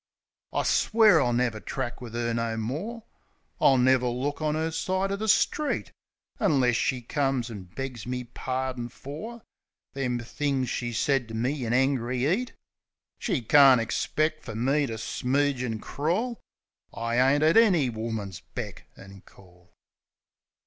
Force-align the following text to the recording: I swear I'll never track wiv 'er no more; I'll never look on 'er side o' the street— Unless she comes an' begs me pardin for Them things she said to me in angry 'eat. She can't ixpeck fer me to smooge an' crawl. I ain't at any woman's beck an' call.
I 0.51 0.63
swear 0.63 1.21
I'll 1.21 1.31
never 1.31 1.59
track 1.59 2.01
wiv 2.01 2.15
'er 2.15 2.33
no 2.33 2.57
more; 2.57 3.03
I'll 3.59 3.77
never 3.77 4.07
look 4.07 4.41
on 4.41 4.55
'er 4.55 4.71
side 4.71 5.11
o' 5.11 5.15
the 5.15 5.27
street— 5.27 5.91
Unless 6.39 6.75
she 6.77 7.03
comes 7.03 7.51
an' 7.51 7.65
begs 7.75 8.07
me 8.07 8.23
pardin 8.23 8.89
for 8.89 9.43
Them 9.93 10.17
things 10.17 10.71
she 10.71 10.91
said 10.91 11.27
to 11.27 11.35
me 11.35 11.65
in 11.65 11.71
angry 11.73 12.25
'eat. 12.27 12.53
She 13.19 13.43
can't 13.43 13.79
ixpeck 13.79 14.41
fer 14.41 14.55
me 14.55 14.87
to 14.87 14.97
smooge 14.97 15.63
an' 15.63 15.77
crawl. 15.77 16.41
I 16.91 17.17
ain't 17.19 17.43
at 17.43 17.55
any 17.55 17.91
woman's 17.91 18.39
beck 18.39 18.87
an' 18.97 19.21
call. 19.27 19.69